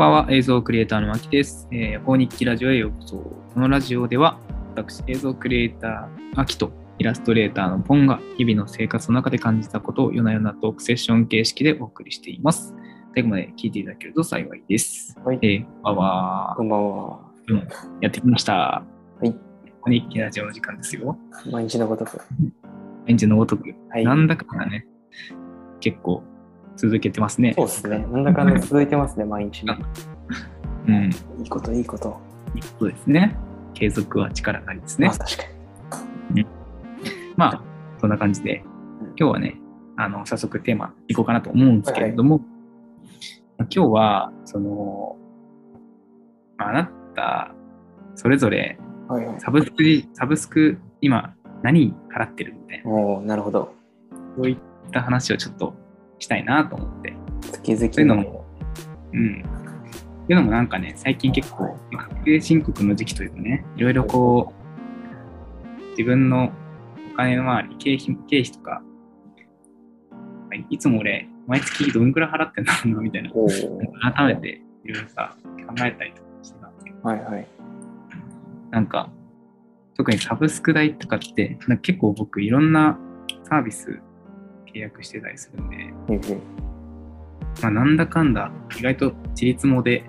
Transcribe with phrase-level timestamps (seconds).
[0.00, 1.68] こんばんは、映像クリエイターの牧です。
[1.70, 3.16] えー、法日記ラジオへようこそ。
[3.18, 4.40] このラジオでは、
[4.74, 12.74] 私、映像クリエイター、秋とイラストレーターのポンが日々の生活の中で感じたことを夜な夜なトークセッション形式でお送りしています。
[13.14, 15.14] 最後まで聞いていただけると幸いです。
[15.22, 17.20] はいえー、こんばんはこんばんは。
[17.48, 17.68] うん
[18.00, 18.54] やってきました。
[18.54, 18.82] は
[19.22, 19.36] い。
[19.82, 21.18] 法日記ラジオの時間ですよ。
[21.50, 22.18] 毎日のごとく。
[23.04, 23.74] 毎日のごとく。
[23.90, 24.04] はい。
[24.04, 24.86] なんだかね、
[25.80, 26.22] 結構
[26.76, 27.54] 続けてますね。
[27.56, 27.98] そうですね。
[27.98, 29.78] なんだかんだ続いてますね、毎日ね。
[30.88, 31.10] うん。
[31.40, 32.18] いいこと、いいこと。
[32.54, 33.36] いいことですね。
[33.74, 35.18] 継続は力なりですねまあ。
[35.18, 35.42] 確か
[36.30, 36.46] に。
[37.36, 37.62] まあ、
[38.00, 38.62] そんな感じで、
[39.16, 39.56] 今日はね、
[39.96, 42.40] あの、早速テーマいこうかなと思うんですけれども、
[43.58, 45.16] 今日は、その、
[46.56, 47.54] まああなた、
[48.14, 48.78] それぞれ
[49.08, 49.40] はいはい。
[49.40, 53.74] サブスク、サブスク、今、何払ってるみたいな、おおなるほど。
[54.36, 54.58] そういっ
[54.92, 55.74] た話をちょっと
[56.20, 57.14] したいなと思って。
[57.52, 58.46] 月々そういうのも
[59.12, 59.44] うん。
[60.24, 66.52] っていうのもなんかね、最近結構、まあ確定申告の時期というかね、いろいろこう、自分の
[67.12, 68.82] お金の周り、経費経費とか、
[70.68, 73.30] いつも俺、毎月どんくらい払ってんだろうな、みたいな、
[74.12, 77.46] 改めていろいろさ、考えたりとかしてたんですけど、はいはい。
[78.70, 79.10] なんか、
[79.96, 82.98] 特にサブスク代とかって、なんか結構僕、いろんな
[83.48, 84.00] サービス
[84.74, 85.92] 契約してたりするんで、
[87.62, 90.04] まあ、なんだかんだ、意外と自立もで、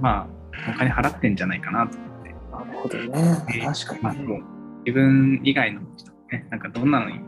[0.00, 0.26] まあ、
[0.70, 3.44] お金払ってんじゃないかなと思って、なるほどね。
[3.54, 4.38] え確まあ、かにね。
[4.38, 4.42] もう
[4.84, 7.20] 自分以外の人もね、なんかどんなのに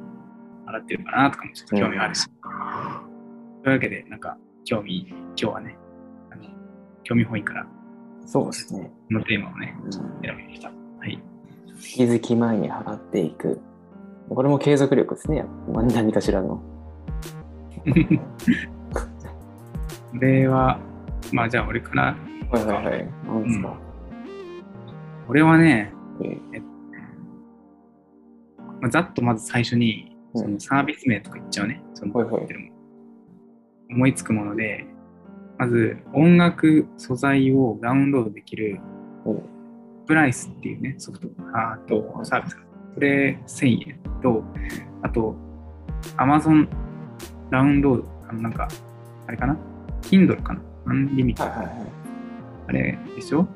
[0.66, 2.28] 払ってるかなとかもちょっと興味あるし。
[3.62, 5.77] というわけで、なんか、興味、今日はね、
[6.30, 6.42] あの
[7.02, 7.66] 興味本位から、
[8.27, 8.90] そうですね。
[9.08, 10.68] このテーマをね、うん選びました。
[10.68, 11.20] はい。
[11.78, 13.61] 月々前に払っていく。
[14.29, 15.45] これも継続力ですね。
[15.73, 16.61] まあ何かしらの。
[20.11, 20.81] これは、
[21.33, 22.17] まあ、じゃあ俺から、
[22.51, 23.53] はいはいはい。
[23.53, 23.77] すか。
[25.29, 25.92] 俺はね、
[26.23, 26.61] え
[28.81, 31.83] まあ、ざっとまず最初に、うんそのサービス名とか言っちゃうね。
[31.95, 32.73] そのはいはい
[33.89, 34.85] 思いつくもので、
[35.57, 38.79] まず音楽素材をダウンロードできる
[39.25, 39.43] うん
[40.07, 42.58] プライスっていうね、ソフト、ああとサービス。
[42.95, 44.42] それ1000円と、
[45.03, 45.37] あと
[46.17, 46.69] Amazon
[47.51, 48.67] ダウンロード、あのなんか、
[49.29, 49.57] あれかな
[50.03, 50.61] ?Kindle かな？
[50.89, 51.77] アンリミット、はいはいはい。
[52.69, 53.47] あれでしょ？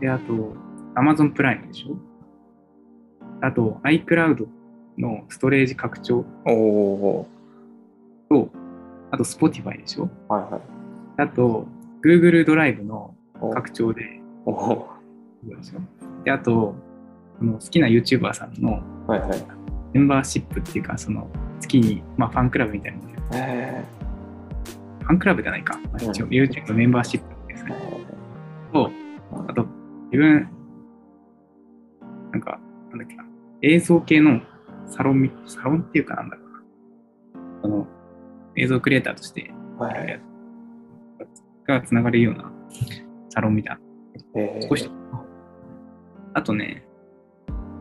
[0.00, 0.54] で、あと
[0.94, 1.96] Amazon プライムでしょ？
[3.42, 4.46] あと iCloud
[4.96, 6.24] のストレージ拡張。
[6.46, 7.28] おお
[8.30, 8.50] と、
[9.10, 10.08] あと Spotify でしょ？
[10.28, 10.60] はいはい。
[11.18, 11.66] あと
[12.02, 14.88] Google ドライブのお拡張で、おお
[16.24, 16.74] であと、
[17.40, 19.44] 好きな YouTuber さんのはいはい。
[19.92, 21.28] メンバーシップっていうか、その
[21.60, 23.84] 月に、まあ、ファンクラブみたいなのねえ
[25.02, 25.78] ファンクラブじゃないか。
[25.92, 27.76] まあ、一応、うん YouTube のメンバーシップですーね。
[28.72, 28.90] と、
[29.48, 29.66] あと、
[30.12, 30.48] 自分、
[32.32, 32.60] なんか、
[32.90, 33.24] なんだっけな、
[33.62, 34.40] 映像系の
[34.86, 37.60] サロンみ、サロンっていうかなんだろうな。
[37.62, 37.86] その、
[38.56, 39.52] 映像クリエイターとして。
[41.66, 42.50] がつながれるような
[43.28, 43.80] サロンみたいな
[44.36, 44.90] えー少し。
[46.34, 46.87] あとね、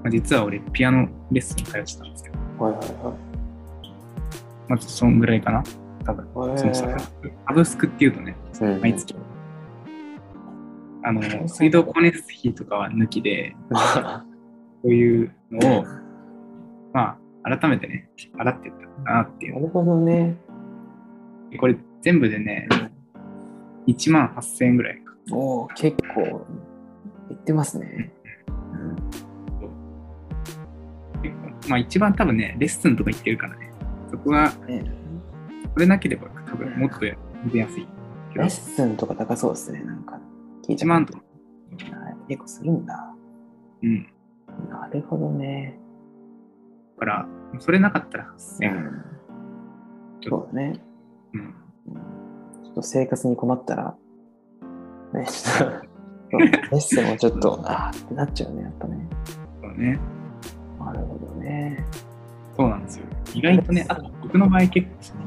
[0.08, 4.70] まあ、実は俺、ピアノレッスン通ってたんですけど、はいはいはい。
[4.70, 5.62] まずそんぐらいかな。
[6.06, 7.88] 多分、へーそのサブスク。
[7.88, 9.14] っていうとね、うん毎月。
[11.04, 13.76] あの、水道光熱費とかは抜きで、 こ
[14.86, 15.84] ういうのを、
[16.94, 18.72] まあ、改めてね、払ってっ
[19.04, 19.56] たなっていう。
[19.56, 20.38] なるほどね。
[21.60, 22.70] これ全部でね、
[23.88, 25.14] 1万8000円ぐらいか。
[25.34, 26.46] おお、結構、
[27.30, 28.14] いってますね。
[31.68, 33.72] まあ一番多分ね、レッスンとか行ってるからね、
[34.10, 34.84] そこが、ね
[35.74, 37.88] それなければ多分もっと出やすい。
[38.34, 40.20] レッスンとか高そうですね、なんか。
[40.68, 41.20] 聞いた1万とか。
[41.92, 43.14] あ結構するんだ。
[43.84, 44.08] うん。
[44.70, 45.78] なるほどね。
[47.00, 47.28] だから、
[47.60, 48.76] それなかったら8000円。
[48.76, 49.06] うん。
[50.24, 50.80] そうだね。
[51.34, 51.42] うん。
[51.42, 51.54] うん
[52.64, 53.96] ちょっと生活に困ったら、
[55.14, 55.72] ね、ちょっ
[56.32, 59.08] と、 レッスンをちょっと、あーってなっちゃうね、やっぱね。
[59.62, 60.00] そうね。
[60.92, 61.86] なるほどね。
[62.56, 63.06] そうなんですよ。
[63.34, 65.22] 意外とね、あと僕の場合結構その、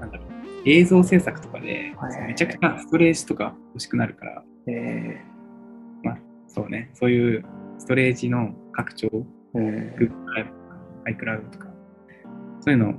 [0.00, 0.28] なんだろう、
[0.64, 1.94] 映像制作とかで
[2.26, 5.20] めちゃくちゃストレージとか欲しくなるから、え
[6.54, 7.44] そうね、そういう
[7.78, 9.64] ストレージの拡張、ー、うん。
[9.96, 10.48] Google Drive、
[11.06, 11.66] iCloud とか、
[12.60, 12.94] そういうのを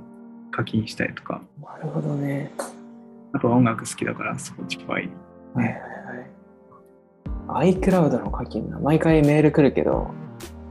[0.50, 2.50] 課金したりとか、なるほどね。
[3.32, 5.08] あとは音楽好きだから Spotify はい
[5.54, 5.68] はい
[7.54, 7.74] はい。
[7.74, 8.80] iCloud の課金な。
[8.80, 10.10] 毎回メール来るけど、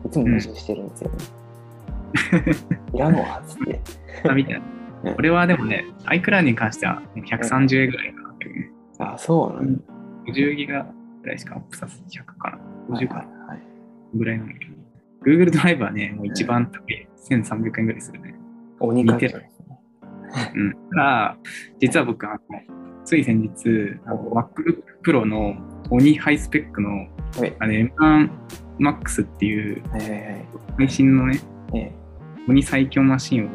[0.06, 1.18] いつも無視してるんですよね。
[2.94, 3.82] いらんわ、つって。
[4.34, 4.60] みたいな。
[5.04, 8.72] ね俺はでもね、iCloud に関してはもう130円ぐらいかなね。
[9.00, 9.82] あ、そうなんだ。
[10.28, 10.86] 50ギガ
[11.22, 12.98] ぐらいしかアップさせて100かな。
[12.98, 13.20] 50かな。
[13.22, 13.74] はいはい
[14.16, 14.74] ぐらいなんだけど。
[15.26, 17.08] Google ドライブはね、もう一番高い。
[17.30, 18.36] 1300円ぐらいするね。
[18.80, 19.50] 鬼かけ似て
[20.56, 20.74] うん。
[20.92, 21.38] ただ、
[21.80, 22.40] 実は僕、あの
[23.06, 23.50] つい先日、
[24.06, 25.56] MacBook Pro の
[25.90, 27.08] 鬼ハイスペックの
[27.38, 27.56] はい。
[27.60, 28.30] あれ M1
[28.80, 30.44] Max っていうえ
[30.78, 31.92] 配信のね、ー、え
[32.48, 33.50] 鬼最強マシンを、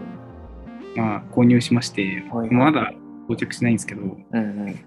[0.96, 2.92] まあ、購入しまして、はいまだ
[3.28, 4.80] 到着しないんですけど、ー、うんうん。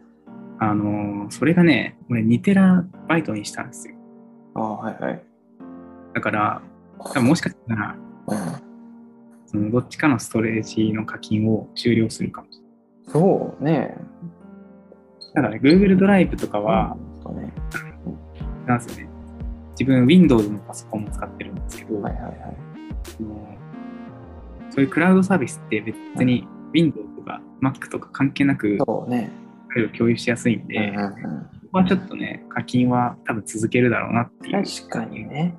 [0.60, 3.96] あのーそれがね、俺2テラバイトにしたんですよ。
[4.56, 5.24] あはいはい。
[6.14, 6.62] だから、
[7.00, 7.96] 多分もしかしたら、
[8.28, 8.38] うん、
[9.46, 13.12] そのどっちかのストレージの課金を終了するかもしれない。
[13.12, 13.96] そうね。
[15.34, 16.98] ただね、Google ドライブとかは。
[18.66, 19.10] なんですよね。
[19.72, 22.36] 自分 Windows のパソコンも使ってるんですけど、はいはいはい。
[23.18, 23.58] その
[24.70, 29.32] そういうクラウドサービスって別に Windows とか Mac とか関係なくそうね。
[29.98, 31.18] 共有しやすいんで、うんうんうん、こ
[31.72, 34.64] こはちょっとね、課金は多分続けるだろうなっていう。
[34.64, 35.56] 確かにね。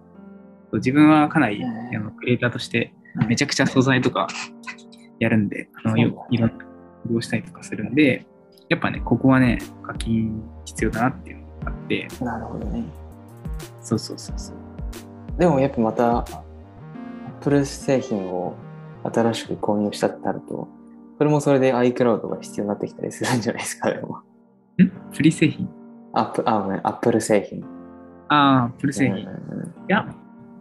[0.74, 4.28] 自分はかなり、うんあのクリエイターとしてうんめちゃくちゃ素材とか
[5.18, 6.66] やるんで、あのねよいろんな工
[7.10, 8.26] 夫をしたりとかするんで、
[8.68, 12.84] やっぱね、ここはね、課金必要だなっていうあって、なるほどね。
[13.80, 14.56] そうそうそうそう。
[15.38, 16.24] でもやっぱまた、
[17.40, 18.54] Apple 製品を
[19.04, 20.68] 新しく購入したってなると、
[21.18, 24.22] それもそれで iCloud が必要になってきたりするんじゃないですか、でも。
[24.82, 24.90] ん？
[25.12, 25.68] フリー製品？
[26.14, 27.64] アップあ、ごめん、Apple 製品。
[28.28, 29.18] ああ、フル製品。
[29.18, 30.14] いうんうんや、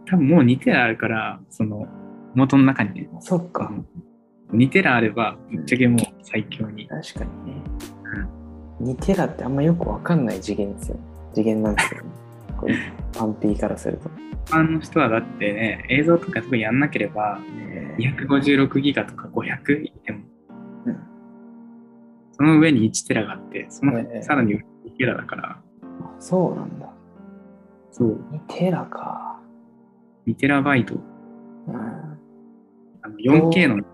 [0.06, 1.86] 多分もう2テラあるから、その、
[2.34, 3.72] 元の中にね、うんそっか。
[4.52, 6.88] 2テラあれば、ぶっちゃけもう最強に。
[6.88, 7.62] 確かにね。
[8.82, 10.96] 2テラってあんまよくわかんない次元ですよ。
[11.34, 12.10] 次元なんですよね。
[12.58, 14.10] こうパンピーからすると。
[14.46, 20.18] 一般の人はだってね、映像とか特にやんなければ、ね256ギガとか500いっても、
[20.86, 20.96] うん
[22.32, 24.62] その上に1テラがあって、そのええさらに2
[24.96, 25.50] テラだから、
[25.82, 26.88] あそうなんだ。
[27.90, 29.38] そう、2テラか。
[30.26, 30.94] 2テラバイト、
[31.68, 31.76] うん。
[31.76, 33.84] あの 4K の。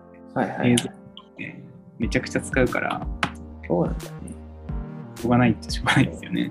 [0.64, 0.90] 映像、
[1.38, 1.64] ね、
[1.98, 3.06] めちゃくちゃ使うから、
[3.66, 4.10] そうなんだね。
[5.18, 6.50] しょうがないっちゃしょうがないですよね。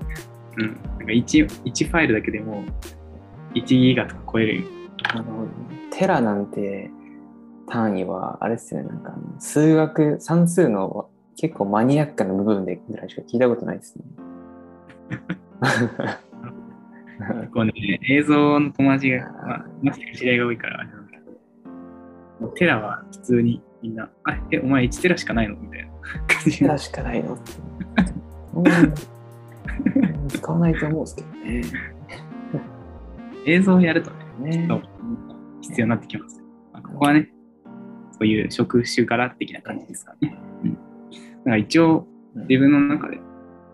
[0.58, 0.68] うん。
[0.68, 2.64] なんか 1, 1ファイルだけでも
[3.54, 4.64] 1ギガとか超える。
[5.14, 5.48] あの、
[5.92, 6.90] テラなんて
[7.68, 14.06] 単位は、あれですよね、なんか数学、算数の結構マニアックな部分でぐらいしか聞いたことないですね。
[17.42, 17.74] 結構ね、
[18.10, 20.86] 映像の友達が、まあ、まさ知り合いが多いから
[22.56, 25.56] テラは普通にみんな、あ、え、お前1テラしかないの？
[25.56, 25.90] みたいな
[26.28, 27.52] 感じでテラしかないのって。
[28.63, 28.94] うん
[30.30, 31.63] 使わないと思うんですけどね。
[33.45, 34.81] 映像をやるとね、ね
[35.62, 36.42] 必要になってきます。
[36.74, 37.30] まあここはね、
[38.12, 40.38] そういう職種から的な感じですからね。
[40.63, 40.74] うん。
[40.74, 42.07] だから一応、
[42.48, 43.19] 自分の中で、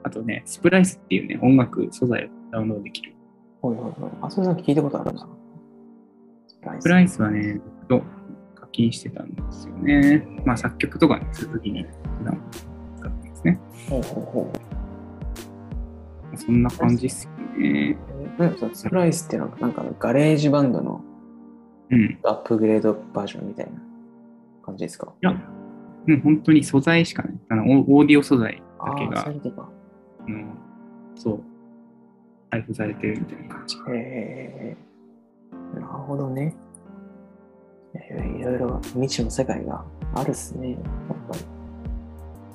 [0.03, 3.13] あとね、 Splice っていうね、音楽素材をダウンロードできる。
[3.61, 4.09] ほいほいほい。
[4.21, 5.27] あ、それなんか聞いたことあるな。
[6.79, 7.59] Splice はね、
[7.89, 8.01] と
[8.55, 10.25] 課金してたんですよね。
[10.45, 11.83] まあ作曲とかにするときに
[12.19, 12.41] 普段
[12.97, 13.59] 使ってますね。
[13.89, 14.53] ほうほうほ
[16.37, 17.97] そんな感じっすよね。
[18.37, 18.41] う。
[18.41, 21.01] なんか Splice っていうのは、なんか GarageBand の
[21.89, 22.19] うん。
[22.23, 23.73] アップグレードバージョンみたいな
[24.65, 25.13] 感じですか？
[25.21, 25.39] いや、も
[26.07, 27.39] う本当に素材しかない。
[27.49, 29.69] あのオオーディオ素材だけがそういうことか。
[30.25, 30.45] あの
[31.15, 31.41] そう、
[32.49, 33.77] 配布されてるみたいな感じ。
[33.77, 34.77] へえ、
[35.75, 36.55] なるほどね。
[37.93, 39.85] いろいろ未知の世界が
[40.15, 40.71] あるっすね。
[40.71, 40.81] やっ
[41.29, 41.41] ぱり。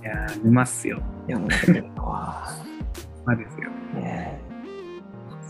[0.02, 1.00] いやー、沼っすよ。
[1.28, 2.64] いや、もう、わあ、
[3.28, 3.70] まあですよ。
[3.94, 4.40] ね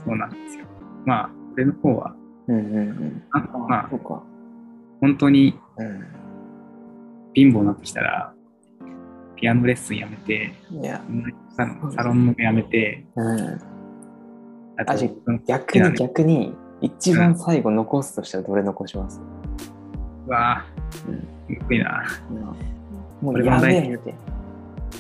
[0.05, 0.65] そうなんですよ。
[1.07, 2.17] まあ、俺の方は、
[2.49, 2.53] え。
[2.53, 3.23] うんうんうん。
[3.31, 4.23] ああ、まあそ、うか。
[5.01, 6.05] 本当にうん。
[7.35, 8.35] 貧乏になってきたら、
[9.37, 11.01] ピアノレッスンやめて、いや、
[11.57, 13.61] サロンサロンのやめて、うん。
[14.77, 14.85] あ
[15.47, 19.21] 逆に逆に、一番最後残すとしたらどれ残します、
[20.27, 20.65] うわ
[21.07, 22.05] うんぁ、むずいな。
[22.29, 22.55] うん、も
[23.33, 24.15] これうや問題べえみたい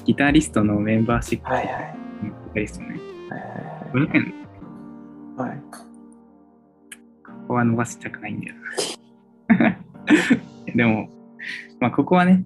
[0.04, 1.56] ギタリストのメンバーシップ、な。
[1.56, 2.07] はいはい。
[2.48, 2.88] ギタリストね。
[3.30, 3.58] はい
[3.92, 4.34] 500円、
[5.36, 5.58] はいはい。
[5.70, 5.82] こ
[7.48, 8.54] こは伸ばしたくないんだよ
[9.48, 9.78] な。
[10.74, 11.08] でも、
[11.80, 12.44] まあ、ここはね、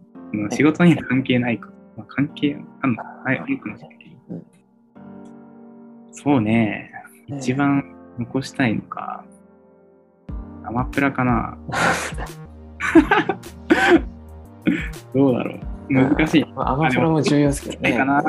[0.50, 1.73] 仕事には関係ないこと。
[1.97, 3.99] まあ、関係あるのはい、あるかもしれない
[6.12, 6.92] そうね、
[7.28, 7.85] ね一番
[8.18, 9.25] 残したいのか、
[10.64, 11.59] アマプラかな。
[15.14, 15.61] どうだろう。
[15.92, 16.44] 難しい。
[16.54, 17.97] まあ、アマプラも重要ですけどね。
[17.97, 18.23] かな。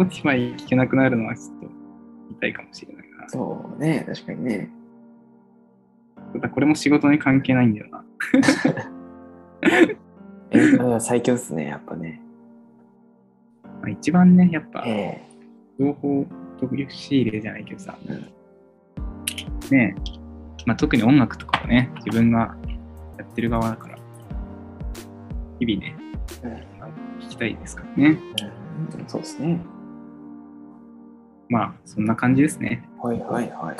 [0.00, 1.66] うん、Spotify 聞けなくなるのはちょっと
[2.38, 3.28] 痛いかもしれないな。
[3.28, 4.70] そうね、確かにね。
[6.32, 8.04] ただこれも仕事に関係ないんだよな。
[10.52, 12.20] エンタメは最強ですね、やっぱね。
[13.64, 15.22] まあ、一番ね、やっぱ、え
[15.78, 16.26] 情報
[16.88, 18.16] 仕入れじゃないけどさ、うん
[19.70, 20.20] ねえ、
[20.66, 22.56] まあ、特に音楽とかもね、自分が
[23.18, 23.98] やってる側だから、
[25.60, 25.96] 日々ね、
[26.42, 26.88] えうんまあ
[27.20, 28.18] 聞きたいですからね。
[28.98, 29.60] うんそうですね。
[31.50, 32.88] まあ、そんな感じですね。
[33.02, 33.50] はいはいはい。
[33.50, 33.76] はい、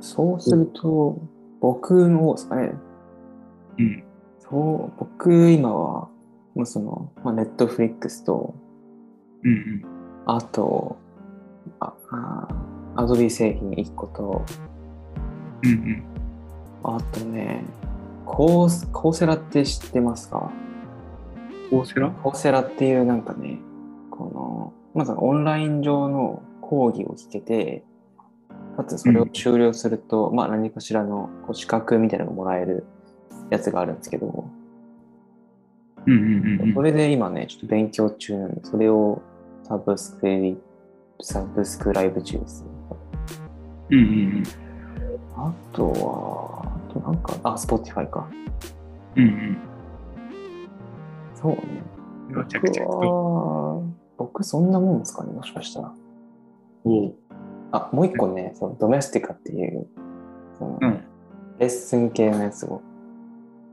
[0.00, 1.18] そうすると、
[1.60, 2.72] 僕の方ですかね。
[3.78, 4.04] うん。
[4.38, 6.08] そう、僕今は、
[6.54, 8.54] もうその、まあ、ネットフリックスと、
[9.42, 9.84] うんうん。
[10.26, 10.96] あと、
[11.80, 12.48] ああ
[12.94, 14.44] アドビ製品1個と、
[15.64, 16.04] うんうん。
[16.84, 17.64] あとね、
[18.26, 20.52] コースコーセラって知ってますか？
[21.70, 22.10] コーセラ？
[22.10, 23.58] コーセラっていうなんかね、
[24.10, 27.84] この、まずオンライン上の講義を聞けて、
[28.76, 32.84] かつそれを終了すると、まあ何かしらのこう資格みたいなのがもらえる
[33.50, 34.48] やつがあるんですけど、
[36.06, 36.74] うんうんうんうん。
[36.74, 39.22] それで今ね、ちょっと勉強中なんで、それを
[39.62, 40.58] サブスクリ
[41.20, 42.68] サブスクライブ中ですね。
[43.90, 44.42] うんうん
[45.34, 48.28] あとは、あとなんか、あ、Spotify か。
[49.16, 49.24] うん。
[49.24, 49.58] うんうん。
[51.34, 51.58] そうね。
[52.34, 52.82] 僕と。
[52.82, 53.82] は、
[54.22, 55.92] 僕そんなもんですかね、もしかしたら。
[56.84, 57.14] おう
[57.72, 59.88] あ、もう一個ね、そのドメスティカっていう、
[60.58, 61.04] そのうん。
[61.58, 62.80] レッスン系のやつを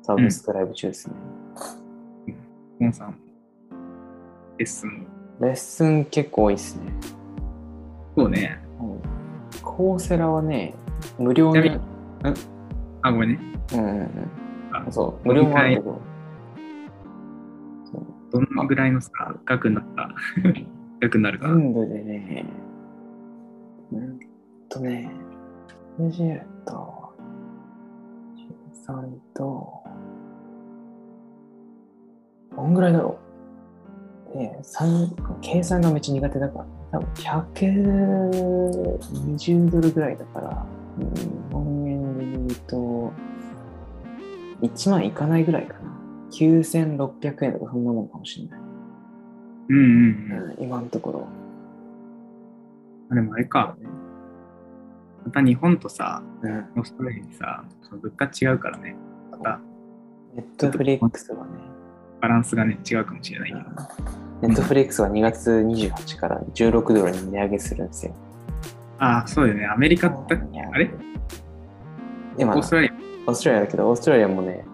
[0.01, 1.15] サブスクライブ中ですね。
[2.79, 3.15] モンさん、
[4.57, 5.05] レッスン。
[5.39, 6.93] レッスン結構多いですね。
[8.17, 8.59] そうね。
[8.79, 10.73] うん、コーセラはね、
[11.19, 11.79] 無料ちなみで、
[13.03, 13.39] あ、ごめんね。
[13.73, 14.07] うんうんうん。
[14.71, 16.01] あそう、無料もあるけど、
[18.31, 19.09] どのぐらいのさ、
[19.45, 20.13] 額になった
[21.01, 21.55] 額になるかな。
[21.55, 22.45] 全部でね、
[23.91, 24.19] うん
[24.69, 25.11] とね、
[25.99, 27.13] 20と、
[28.87, 29.83] 13と、
[32.55, 33.19] どんぐらいだろ
[34.33, 34.37] う。
[34.37, 34.59] ね
[35.41, 40.67] 計算がめっちゃ苦手だから、多分120ドルぐらいだから、
[40.97, 41.03] 日
[41.51, 43.11] 本円で言うと、
[44.61, 45.98] 1万いかないぐらいかな。
[46.31, 48.59] 9600円とかそんなもんかもしれない。
[49.69, 50.51] うんうんうん。
[50.57, 51.27] うん、今のところ。
[53.11, 53.75] あでもあれか、
[55.25, 58.95] また日本とさ、うんオーストラリアにさ、物価違うからね、
[59.31, 59.59] また
[60.35, 61.51] ネットフリックスはね、
[62.21, 63.63] バランスがね、違うかもしれないけど。
[64.41, 68.13] ネットフリックスは2月28から16ドルに値上げするんですよ。
[68.99, 69.65] ああ、そうだよね。
[69.65, 70.91] アメリカだっけあれ？
[72.37, 74.65] 今、オオーストラリーストラリアだけど、オーストラリアもね、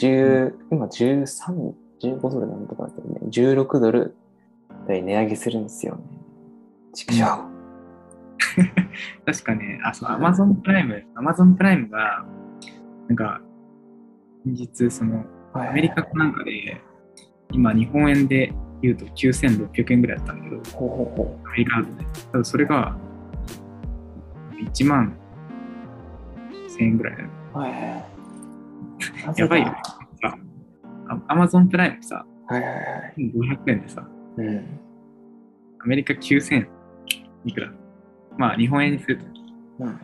[0.00, 4.16] 10今13、15ドルなんとかだけどね、16ドル
[4.86, 6.02] で値上げするんですよね。
[6.94, 7.22] 畜生。
[7.24, 7.46] ア
[9.26, 12.24] 確かね、あ、そう、アマゾンプライム、アマゾンプライムが、
[13.08, 13.40] なんか、
[14.44, 16.80] 先日、その、アメリカかなんかで、
[17.52, 22.06] 今、日本円で言うと9600円ぐらいだったんだけど、ほうほうほアメリカだとね。
[22.32, 22.96] ただそれが、
[24.72, 25.14] 1万
[26.78, 27.28] 1000円ぐらいだよ。
[27.52, 28.09] はいはい。
[29.36, 29.74] やばいよ
[31.26, 32.80] アマゾンプライムさ、はいはいは
[33.16, 33.32] い。
[33.34, 34.80] 500円でさ、うん。
[35.82, 36.66] アメリカ9000
[37.44, 37.72] いくら？
[38.38, 39.24] まあ、日本円にすると、
[39.80, 40.00] うん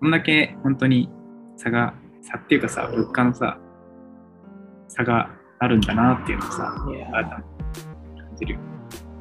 [0.00, 1.10] こんだけ本当に
[1.56, 3.58] 差が、差っていうかさ、物価のさ、
[4.88, 7.34] 差があるんだなっていうのをさ、いや改めて
[8.20, 8.58] 感じる。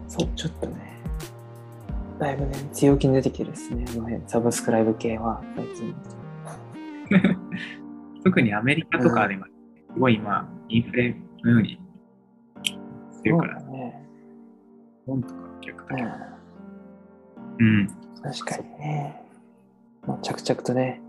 [0.07, 1.01] そう、ちょっとね、
[2.19, 5.95] だいぶね、強気に出てきてるですね、あの辺、サブスクライブ系は、最近。
[8.25, 9.51] 特にアメリカとかで今、す
[9.99, 11.79] ごい今、インフレのように
[13.13, 14.03] してるから、ね。
[15.05, 16.09] 本とか逆だけど。
[16.09, 16.35] うん
[17.57, 17.87] うん。
[18.21, 19.21] 確かにね。
[20.07, 21.01] まあ、着々とね、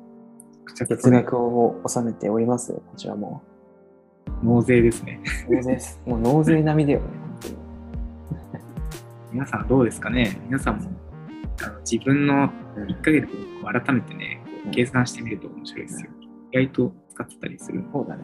[0.75, 3.43] 月額を納めておりますよ、こちらも。
[4.43, 5.21] 納税ですね。
[5.49, 6.01] 納税です。
[6.05, 7.57] もう納税並みだよね、本当に。
[9.33, 10.39] 皆さんどうですかね？
[10.45, 10.91] 皆さんも
[11.63, 16.11] あの自分の1ヶ月を改めてね、うん計算してみると面白いですよ。
[16.53, 17.83] 意外と使ってたりする。
[17.93, 18.23] そうだね。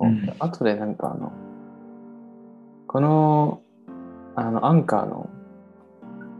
[0.00, 1.32] うんあとでなんかあの、
[2.86, 3.62] この、
[4.34, 5.30] あの、アンカーの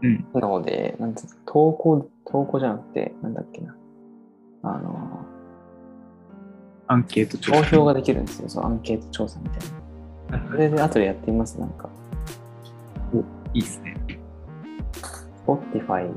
[0.03, 0.23] うん。
[0.33, 3.75] 機能で、なんつうの投稿、投稿じゃなくて、なんだっけな。
[4.63, 5.25] あの、
[6.87, 7.61] アンケート調査。
[7.61, 10.47] 投票ができるんですよ、そうアンケート調査みたいな。
[10.49, 11.87] それで後でやってみます、なんか。
[13.53, 13.95] いいっすね。
[15.45, 16.11] Spotify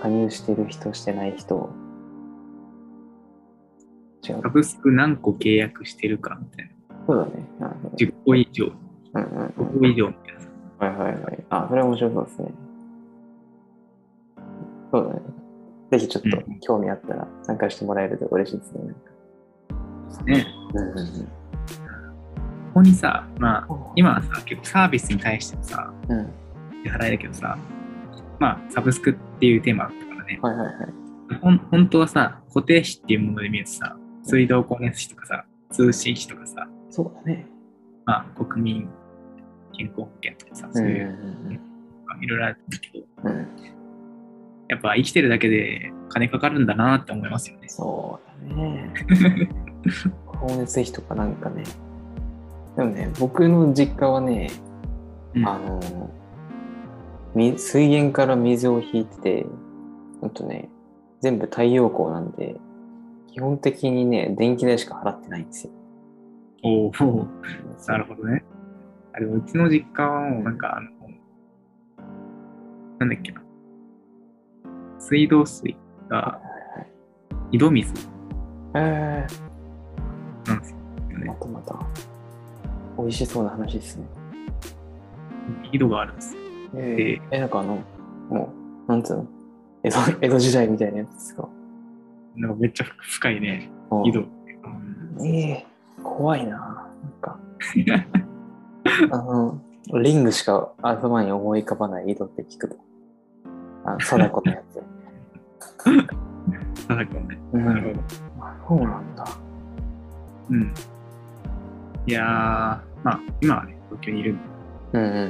[0.00, 1.68] 加入してる人、してない人。
[4.28, 4.48] 違うサ。
[4.48, 6.96] ブスク何個契約してるかみたいな。
[7.06, 7.48] そうだね。
[7.58, 8.66] なるほど10個以上、
[9.14, 10.48] うんうんうん5個以上みたいなさ。
[10.78, 11.44] はいはいはい。
[11.50, 12.48] あ、それは面白そうですね。
[14.92, 15.20] そうだね。
[15.90, 18.94] ぜひちょっとうん興味あったら参加してもらえると嬉しいですね。
[20.26, 20.46] ね。
[20.74, 21.38] うんうんうん
[22.78, 26.32] こにさ、まあ、今はさ、結構サービスに対してさ、うん。
[26.84, 27.58] 支払いだけどさ、
[28.38, 31.38] まあ、サブスクっていうテーマだったからね、はいはいはい。
[31.40, 33.96] ほん本当はさ、固定費っていうもので見るとさ、
[34.28, 37.46] 水道光熱費とかさ、通信費とかさ、そうだね。
[38.04, 38.88] まあ、国民
[39.72, 41.60] 健康保険とかさ、うそういう、ん。
[42.20, 43.48] いろいろあるんだけど、うん。
[44.68, 47.68] やっぱ生きてるだけで金かかるんだなって思いますよね。
[47.70, 48.92] そうだね。
[50.42, 51.64] 光熱費とかなんかね。
[52.76, 54.50] でもね、僕の実家はね、
[55.34, 56.10] うんあの、
[57.34, 59.46] み水源から水を引いてて、
[60.20, 60.68] ほんとね、
[61.20, 62.56] 全部太陽光なんで、
[63.32, 65.72] 基本的にね、電気代しか払ってないんですよ。
[66.64, 66.92] おお、
[67.86, 68.44] なるほどね。
[69.14, 70.90] あでもうちの実家はもうなんかあの、
[72.98, 73.40] なんだっけな。
[74.98, 75.76] 水道水
[76.08, 76.40] が
[77.52, 77.94] 井戸水
[78.74, 79.26] え
[80.46, 81.36] なんですよー、まね。
[81.40, 81.78] たまた、
[82.98, 84.06] 美味しそうな話ですね。
[85.72, 86.40] 井戸があるんですよ。
[86.74, 87.78] えー、え、なんかあの、
[88.28, 88.52] も
[88.86, 89.26] う、なんつうの？
[89.84, 91.48] 江戸江戸時代みたいなやつですか？
[92.38, 94.24] なんかめっちゃ深いね、うん井戸。
[95.24, 95.66] ええ
[96.02, 96.88] 怖いな。
[97.02, 97.38] なんか、
[99.10, 99.60] あの、
[100.00, 102.76] リングしか頭に思い浮かばない井戸って聞くと。
[103.84, 104.82] あの、貞子のやつ。
[106.88, 107.38] なんだかね。
[107.52, 107.64] うん。
[107.64, 108.00] なるほど。
[108.40, 109.24] あそうなんだ。
[110.50, 110.74] うん。
[112.06, 112.24] いやー、
[113.04, 114.42] まあ、今はね、東京にいるんで、
[114.92, 115.22] うんうんうん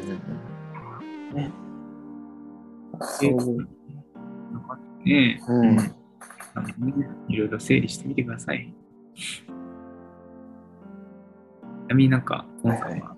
[1.31, 1.35] うん。
[1.35, 1.51] ね。
[3.01, 3.57] そういう。
[5.73, 5.98] なん
[6.65, 6.93] かね、
[7.29, 8.75] いろいろ整理してみてください。
[9.17, 9.45] ち
[11.89, 13.17] なみになんか、ポンさんは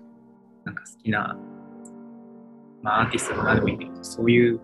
[0.63, 1.37] なんか好きな、
[2.81, 4.59] まあ、アーティストとかでもいいけど、そういう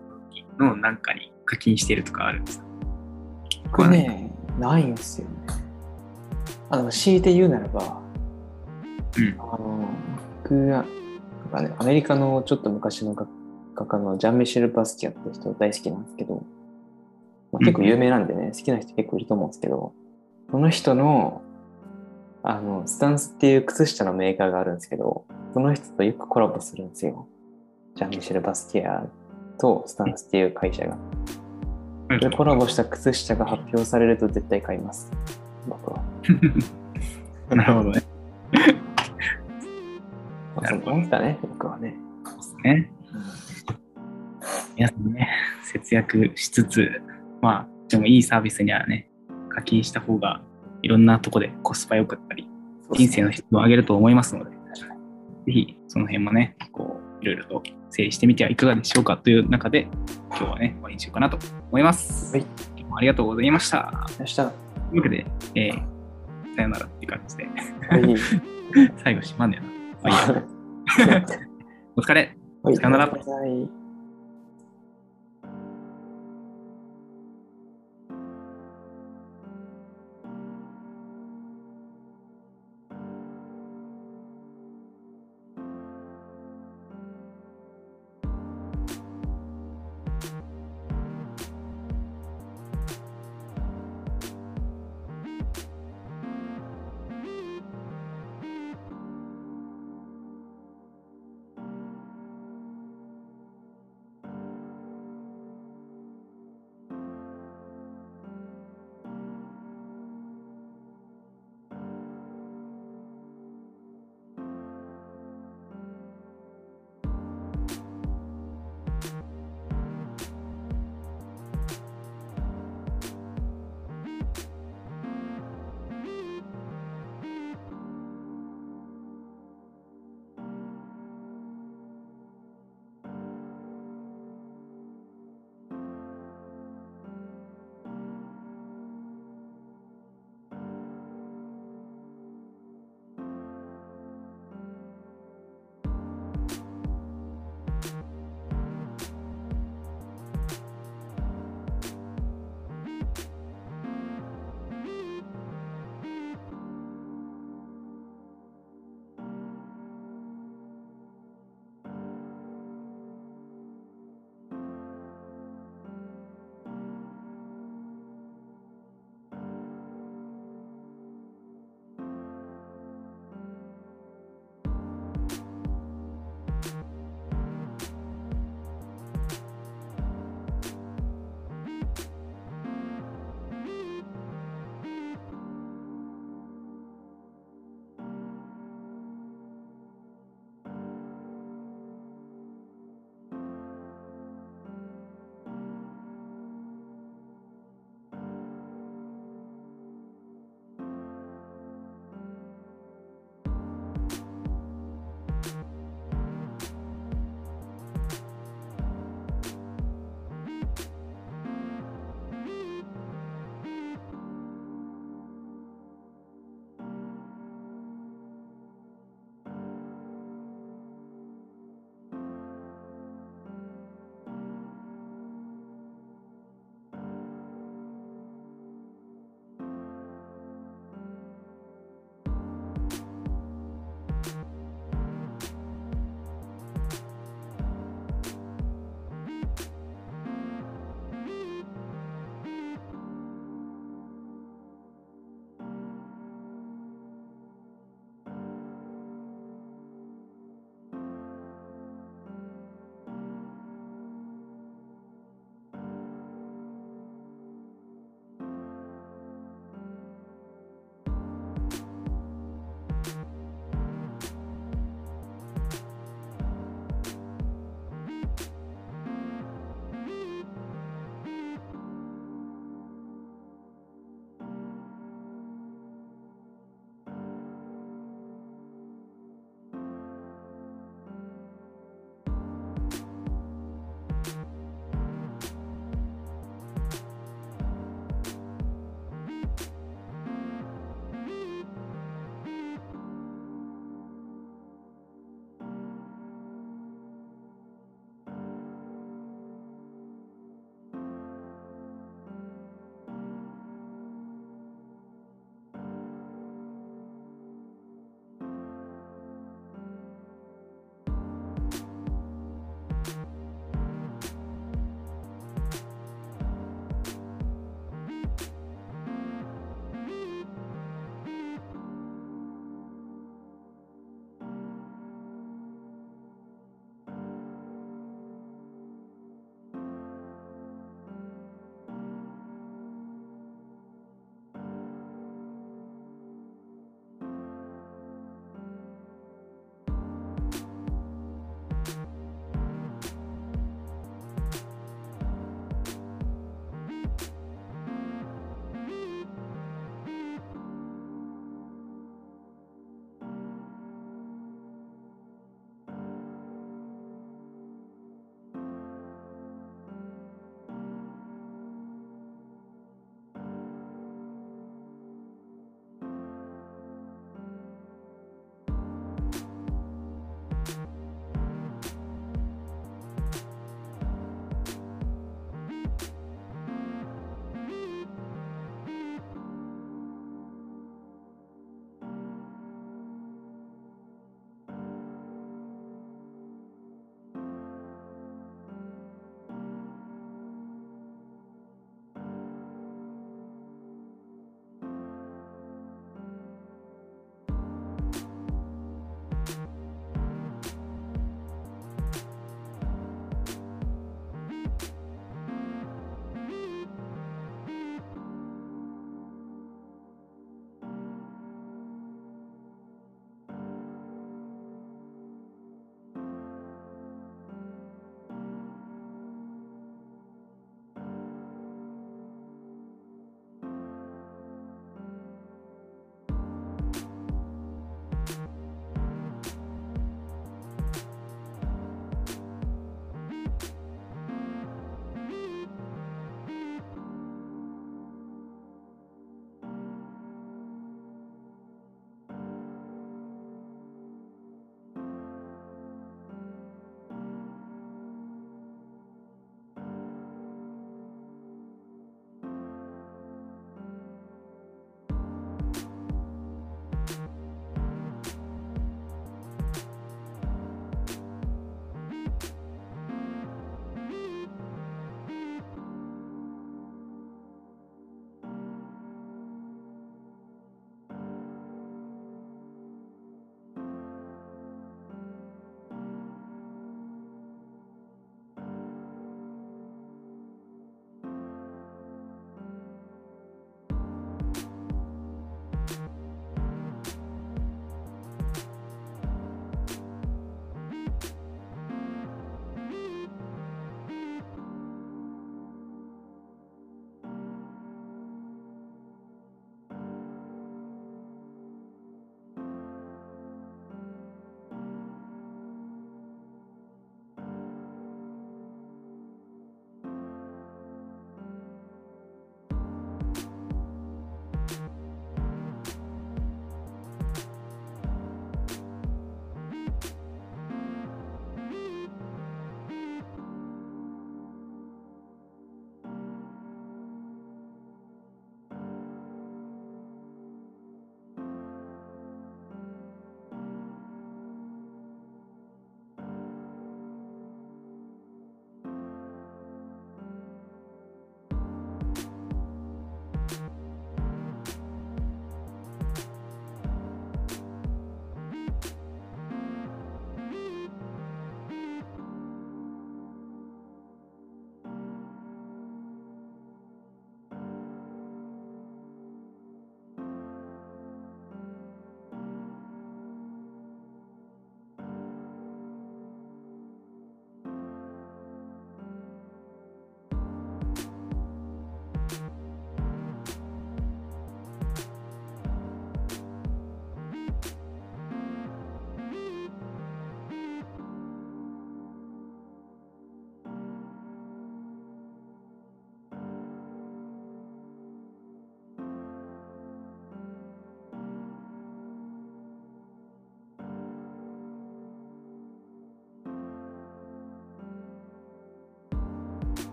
[0.58, 2.64] のをなんかに課金してるとかあるんですか？
[3.72, 5.34] これね、ないんですよね。
[6.70, 8.02] あの、強いて言うならば、
[9.16, 9.36] うん。
[9.38, 9.88] あの、
[10.42, 10.84] 僕は、
[11.52, 13.26] なんかね、アメリカのちょっと昔の画
[13.86, 16.42] 家のジャン・ミシェル・バスキアって人大好きなんですけど、
[17.52, 19.92] まあ、結構有名なんでね、好きな人結構いると思うんですけど、
[20.50, 21.42] その人の、
[22.42, 27.26] あの、スタンスっていう靴下のメーカーがあるんですけど、その人とよくコラボするんですよ。
[27.94, 29.06] ジャン・ミシェル・バスキア
[29.58, 30.96] とスタンスっていう会社が。
[32.20, 35.10] で、コラボした靴下が発表されると絶対買います。
[35.66, 36.02] 僕は。
[37.50, 38.02] なるほどね。
[40.56, 41.94] まあ、そんなもんですかね、僕はね。
[42.24, 42.90] そうですね。
[44.76, 45.28] 皆さんね、
[45.64, 47.02] 節約しつつ、
[47.40, 49.08] まあ、でもいいサービスにはね、
[49.48, 50.42] 課金した方が
[50.82, 52.48] いろんなとこでコスパ良かったり、
[52.92, 59.88] 人生の質を上げると思いますので、ぜひその辺もね、こう、いろいろと整理してみてはいかがでしょうかという中で、
[60.30, 61.38] 今日はね、終わりにしようかなと
[61.70, 62.36] 思います。
[62.36, 62.46] はい。
[62.76, 64.06] 今日もありがとうございました。
[64.90, 65.98] というわけで、えー
[66.58, 67.48] さよならっていう感じで、い。
[69.02, 70.10] 最後閉まんねえな。
[70.12, 71.24] まあいいや
[71.96, 72.36] お疲れ。
[72.64, 73.08] はいさよなら